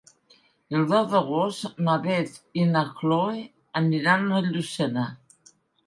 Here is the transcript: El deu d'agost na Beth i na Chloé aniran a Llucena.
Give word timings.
El 0.79 0.87
deu 0.91 1.05
d'agost 1.11 1.77
na 1.89 1.99
Beth 2.07 2.35
i 2.63 2.65
na 2.73 2.85
Chloé 2.97 3.47
aniran 3.85 4.29
a 4.41 4.45
Llucena. 4.51 5.11